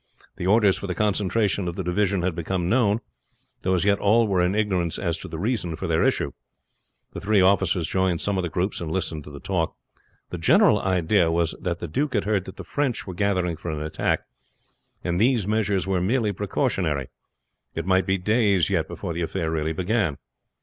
The 0.37 0.47
orders 0.47 0.79
for 0.79 0.87
the 0.87 0.95
concentration 0.95 1.67
of 1.67 1.75
the 1.75 1.83
divisions 1.83 2.23
had 2.23 2.33
become 2.33 2.67
known, 2.67 3.01
though 3.61 3.75
as 3.75 3.85
yet 3.85 3.99
all 3.99 4.25
were 4.27 4.41
in 4.41 4.55
ignorance 4.55 4.97
as 4.97 5.15
to 5.19 5.27
the 5.27 5.37
reason 5.37 5.75
for 5.75 5.85
their 5.85 6.01
issue. 6.01 6.31
The 7.13 7.19
three 7.21 7.39
officers 7.39 7.87
joined 7.87 8.19
some 8.19 8.35
of 8.35 8.41
the 8.41 8.49
groups 8.49 8.81
and 8.81 8.91
listened 8.91 9.23
to 9.25 9.29
the 9.29 9.39
talk. 9.39 9.75
The 10.31 10.39
general 10.39 10.81
idea 10.81 11.29
was 11.29 11.53
that 11.61 11.77
the 11.77 11.87
duke 11.87 12.15
had 12.15 12.23
heard 12.25 12.45
that 12.45 12.57
the 12.57 12.63
French 12.63 13.05
were 13.05 13.13
gathering 13.13 13.57
for 13.57 13.69
an 13.69 13.79
attack, 13.83 14.21
and 15.03 15.21
these 15.21 15.45
measures 15.45 15.85
were 15.85 16.01
merely 16.01 16.33
precautionary. 16.33 17.09
It 17.75 17.85
might 17.85 18.07
be 18.07 18.17
days 18.17 18.71
yet 18.71 18.87
before 18.87 19.13
the 19.13 19.21
affair 19.21 19.51
really 19.51 19.71
began. 19.73 20.17